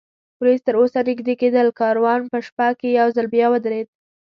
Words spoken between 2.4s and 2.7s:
شپه